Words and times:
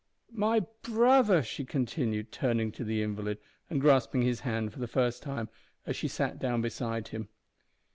"My 0.33 0.61
brother!" 0.81 1.43
she 1.43 1.63
continued, 1.63 2.31
turning 2.31 2.71
to 2.71 2.83
the 2.83 3.03
invalid, 3.03 3.37
and 3.69 3.79
grasping 3.79 4.23
his 4.23 4.39
hand, 4.39 4.73
for 4.73 4.79
the 4.79 4.87
first 4.87 5.21
time, 5.21 5.47
as 5.85 5.95
she 5.95 6.07
sat 6.07 6.39
down 6.39 6.63
beside 6.63 7.09
him. 7.09 7.29